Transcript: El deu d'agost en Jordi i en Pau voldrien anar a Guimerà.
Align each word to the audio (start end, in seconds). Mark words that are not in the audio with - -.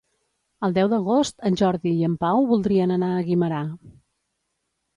El 0.67 0.71
deu 0.77 0.87
d'agost 0.93 1.45
en 1.49 1.59
Jordi 1.61 1.93
i 1.99 2.09
en 2.09 2.17
Pau 2.25 2.49
voldrien 2.55 2.97
anar 2.99 3.13
a 3.19 3.23
Guimerà. 3.31 3.63